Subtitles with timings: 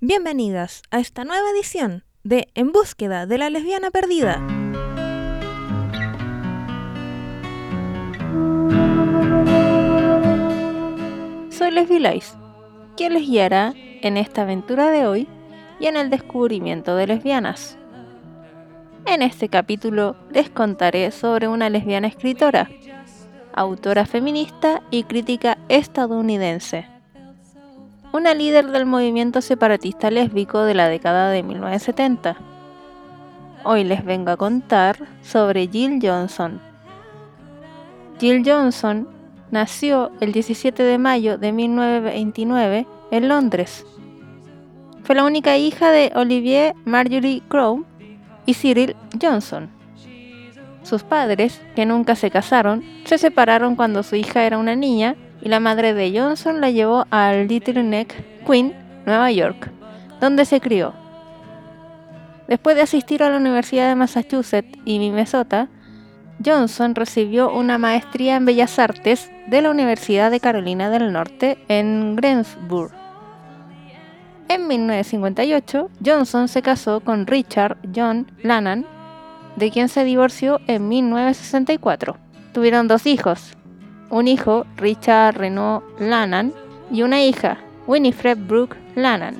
[0.00, 4.36] Bienvenidas a esta nueva edición de En búsqueda de la lesbiana perdida.
[11.48, 12.36] Soy Leslie Lice,
[12.98, 15.26] quien les guiará en esta aventura de hoy
[15.80, 17.78] y en el descubrimiento de lesbianas.
[19.06, 22.68] En este capítulo les contaré sobre una lesbiana escritora,
[23.54, 26.92] autora feminista y crítica estadounidense
[28.12, 32.36] una líder del movimiento separatista lésbico de la década de 1970.
[33.64, 36.60] Hoy les vengo a contar sobre Jill Johnson.
[38.20, 39.08] Jill Johnson
[39.50, 43.86] nació el 17 de mayo de 1929 en Londres.
[45.04, 47.84] Fue la única hija de Olivier Marjorie Crowe
[48.46, 49.70] y Cyril Johnson.
[50.82, 55.48] Sus padres, que nunca se casaron, se separaron cuando su hija era una niña y
[55.48, 58.14] la madre de Johnson la llevó al Little Neck,
[58.46, 58.74] Queen,
[59.06, 59.70] Nueva York,
[60.20, 60.94] donde se crió.
[62.48, 65.68] Después de asistir a la Universidad de Massachusetts y Minnesota,
[66.44, 72.16] Johnson recibió una maestría en Bellas Artes de la Universidad de Carolina del Norte en
[72.16, 73.01] Greensburg.
[74.48, 78.86] En 1958, Johnson se casó con Richard John Lannan,
[79.56, 82.16] de quien se divorció en 1964.
[82.52, 83.56] Tuvieron dos hijos,
[84.10, 86.52] un hijo, Richard Renault Lannan,
[86.90, 89.36] y una hija, Winifred Brooke Lannan.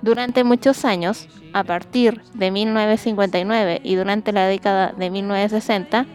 [0.00, 6.06] Durante muchos años, a partir de 1959 y durante la década de 1960,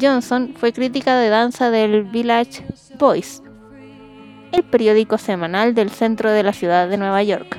[0.00, 2.64] Johnson fue crítica de danza del Village
[2.98, 3.41] Voice,
[4.52, 7.58] el periódico semanal del centro de la ciudad de Nueva York.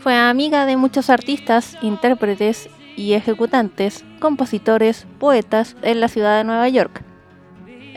[0.00, 6.68] Fue amiga de muchos artistas, intérpretes y ejecutantes, compositores, poetas en la ciudad de Nueva
[6.68, 7.02] York,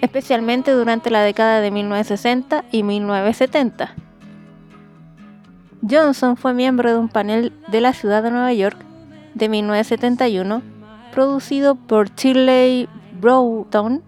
[0.02, 3.96] especialmente durante la década de 1960 y 1970.
[5.88, 8.78] Johnson fue miembro de un panel de la ciudad de Nueva York
[9.34, 10.62] de 1971,
[11.14, 12.88] producido por Shirley
[13.20, 14.03] Broughton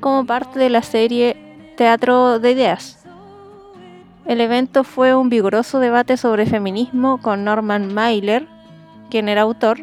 [0.00, 1.47] como parte de la serie
[1.78, 2.98] Teatro de Ideas.
[4.26, 8.48] El evento fue un vigoroso debate sobre feminismo con Norman Mailer,
[9.10, 9.82] quien era autor,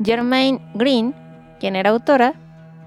[0.00, 1.16] Germaine Green,
[1.58, 2.34] quien era autora,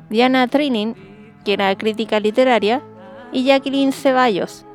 [0.10, 0.96] Diana Trinin,
[1.44, 2.82] que era crítica literaria,
[3.34, 4.66] y Jacqueline Ceballos,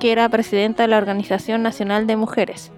[0.00, 2.72] que era presidenta de la Organización Nacional de Mujeres.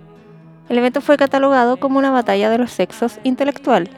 [0.68, 3.88] El evento fue catalogado como una batalla de los sexos intelectual,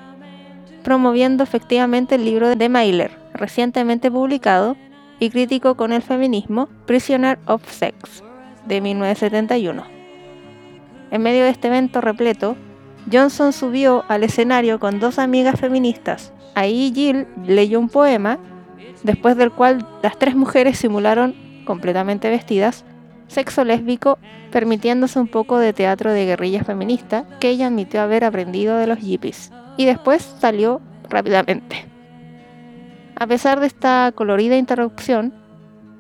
[0.84, 4.76] promoviendo efectivamente el libro de Mailer, recientemente publicado
[5.20, 8.24] y crítico con el feminismo, Prisoner of Sex,
[8.66, 9.84] de 1971.
[11.10, 12.56] En medio de este evento repleto,
[13.12, 16.32] Johnson subió al escenario con dos amigas feministas.
[16.54, 18.38] Ahí Jill leyó un poema
[19.02, 22.84] después del cual las tres mujeres simularon, completamente vestidas,
[23.28, 24.18] sexo lésbico,
[24.50, 28.98] permitiéndose un poco de teatro de guerrilla feminista que ella admitió haber aprendido de los
[28.98, 31.89] hippies, y después salió rápidamente.
[33.20, 35.34] A pesar de esta colorida interrupción,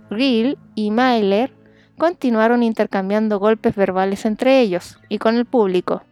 [0.08, 1.52] Gill y Myler
[1.98, 6.02] continuaron intercambiando golpes verbales entre ellos y con el público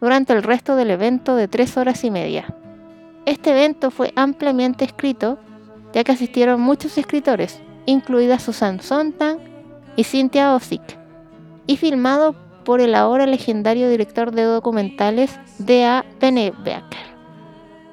[0.00, 2.56] durante el resto del evento de tres horas y media.
[3.24, 5.38] Este evento fue ampliamente escrito
[5.92, 9.38] ya que asistieron muchos escritores, incluida Susan Sontag
[9.94, 10.98] y Cynthia Ozick,
[11.68, 12.34] y filmado
[12.64, 16.04] por el ahora legendario director de documentales D.A.
[16.18, 17.17] Pennebaker.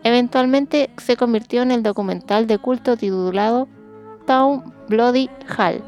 [0.06, 3.68] Eventualmente se convirtió en el documental de culto titulado
[4.26, 5.84] Town Bloody Hall.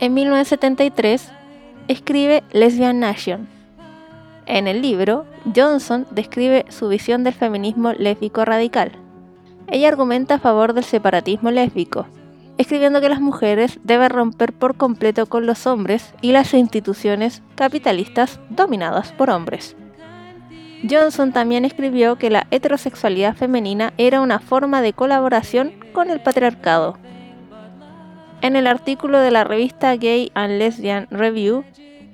[0.00, 1.30] En 1973
[1.86, 3.48] escribe Lesbian Nation.
[4.46, 8.98] En el libro, Johnson describe su visión del feminismo lésbico radical
[9.70, 12.06] ella argumenta a favor del separatismo lésbico,
[12.56, 18.40] escribiendo que las mujeres deben romper por completo con los hombres y las instituciones capitalistas
[18.48, 19.76] dominadas por hombres.
[20.88, 26.98] Johnson también escribió que la heterosexualidad femenina era una forma de colaboración con el patriarcado.
[28.40, 31.64] En el artículo de la revista Gay and Lesbian Review,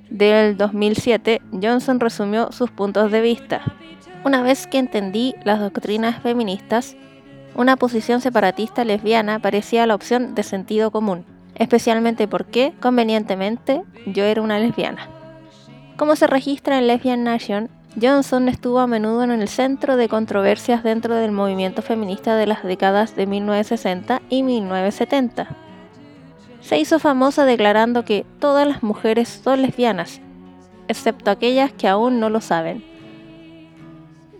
[0.09, 3.63] del 2007, Johnson resumió sus puntos de vista.
[4.25, 6.97] Una vez que entendí las doctrinas feministas,
[7.55, 14.41] una posición separatista lesbiana parecía la opción de sentido común, especialmente porque, convenientemente, yo era
[14.41, 15.09] una lesbiana.
[15.97, 17.69] Como se registra en Lesbian Nation,
[18.01, 22.65] Johnson estuvo a menudo en el centro de controversias dentro del movimiento feminista de las
[22.65, 25.57] décadas de 1960 y 1970.
[26.61, 30.21] Se hizo famosa declarando que todas las mujeres son lesbianas,
[30.89, 32.85] excepto aquellas que aún no lo saben.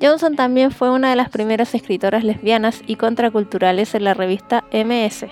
[0.03, 5.27] Johnson también fue una de las primeras escritoras lesbianas y contraculturales en la revista MS,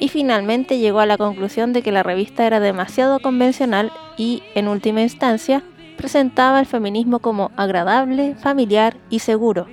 [0.00, 4.68] y finalmente llegó a la conclusión de que la revista era demasiado convencional y, en
[4.68, 5.62] última instancia,
[6.02, 9.68] presentaba el feminismo como agradable, familiar y seguro.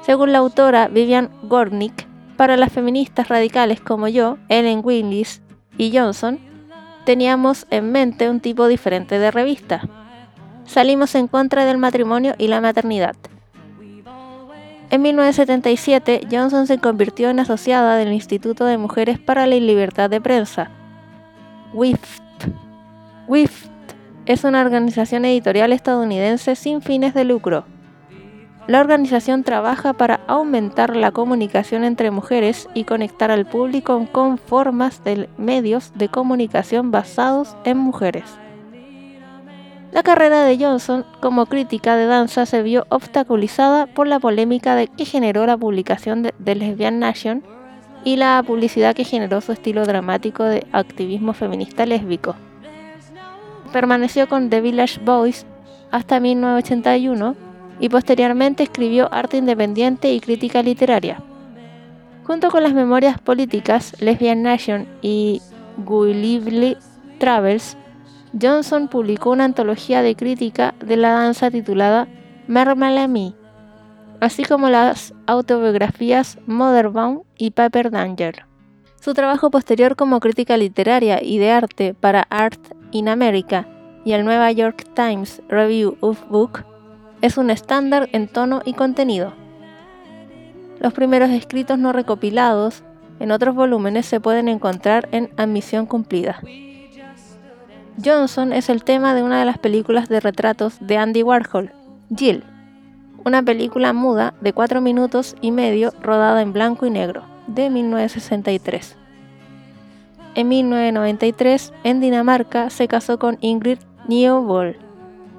[0.00, 2.06] Según la autora Vivian Gornick,
[2.38, 5.42] para las feministas radicales como yo, Ellen Willis
[5.76, 6.40] y Johnson,
[7.04, 9.82] teníamos en mente un tipo diferente de revista.
[10.64, 13.14] Salimos en contra del matrimonio y la maternidad.
[14.88, 20.22] En 1977, Johnson se convirtió en asociada del Instituto de Mujeres para la Libertad de
[20.22, 20.70] Prensa,
[21.74, 22.22] WIFT.
[23.28, 23.71] WIFT
[24.26, 27.64] es una organización editorial estadounidense sin fines de lucro.
[28.68, 35.02] La organización trabaja para aumentar la comunicación entre mujeres y conectar al público con formas
[35.02, 38.24] de medios de comunicación basados en mujeres.
[39.90, 44.86] La carrera de Johnson como crítica de danza se vio obstaculizada por la polémica de
[44.86, 47.42] que generó la publicación de, de Lesbian Nation
[48.04, 52.36] y la publicidad que generó su estilo dramático de activismo feminista lésbico
[53.72, 55.46] permaneció con The Village Boys
[55.90, 57.34] hasta 1981
[57.80, 61.20] y posteriormente escribió arte independiente y crítica literaria.
[62.24, 65.42] Junto con las memorias políticas Lesbian Nation y
[65.86, 66.76] Lively
[67.18, 67.76] Travels,
[68.40, 72.06] Johnson publicó una antología de crítica de la danza titulada
[72.46, 73.34] Me,
[74.20, 78.46] así como las autobiografías Motherbound y Paper Danger.
[79.00, 82.60] Su trabajo posterior como crítica literaria y de arte para Art
[82.92, 83.66] in America
[84.04, 86.64] y el Nueva York Times Review of Book
[87.20, 89.32] es un estándar en tono y contenido.
[90.80, 92.82] Los primeros escritos no recopilados
[93.20, 96.40] en otros volúmenes se pueden encontrar en Admisión Cumplida.
[98.04, 101.70] Johnson es el tema de una de las películas de retratos de Andy Warhol,
[102.16, 102.42] Jill,
[103.24, 108.96] una película muda de 4 minutos y medio rodada en blanco y negro, de 1963.
[110.34, 114.76] En 1993, en Dinamarca, se casó con Ingrid Newbold.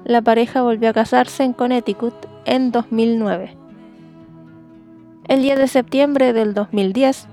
[0.04, 2.14] La pareja volvió a casarse en Connecticut
[2.44, 3.56] en 2009.
[5.26, 7.26] El 10 de septiembre del 2010,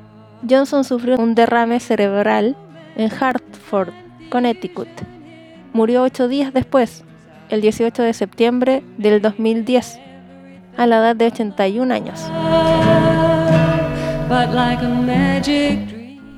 [0.49, 2.55] Johnson sufrió un derrame cerebral
[2.95, 3.93] en Hartford,
[4.29, 4.87] Connecticut.
[5.73, 7.03] Murió ocho días después,
[7.49, 9.99] el 18 de septiembre del 2010,
[10.77, 12.21] a la edad de 81 años.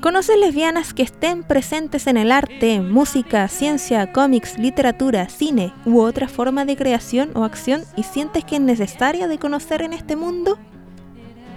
[0.03, 6.27] ¿Conoces lesbianas que estén presentes en el arte, música, ciencia, cómics, literatura, cine u otra
[6.27, 10.57] forma de creación o acción y sientes que es necesaria de conocer en este mundo?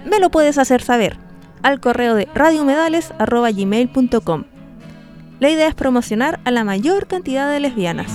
[0.09, 1.17] Me lo puedes hacer saber
[1.61, 4.43] al correo de radiomedales.gmail.com.
[5.41, 8.09] La idea es promocionar a la mayor cantidad de lesbianas.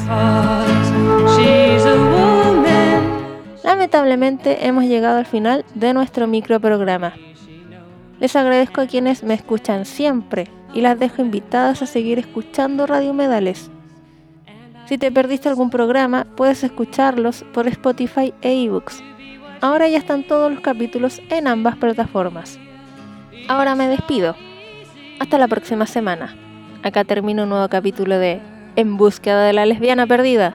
[3.62, 7.12] Lamentablemente hemos llegado al final de nuestro microprograma.
[8.22, 13.12] Les agradezco a quienes me escuchan siempre y las dejo invitadas a seguir escuchando Radio
[13.12, 13.68] Medales.
[14.86, 19.02] Si te perdiste algún programa, puedes escucharlos por Spotify e ebooks.
[19.60, 22.60] Ahora ya están todos los capítulos en ambas plataformas.
[23.48, 24.36] Ahora me despido.
[25.18, 26.36] Hasta la próxima semana.
[26.84, 28.40] Acá termino un nuevo capítulo de
[28.76, 30.54] En búsqueda de la lesbiana perdida.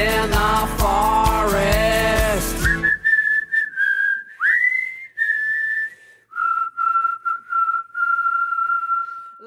[0.00, 1.89] in the forest.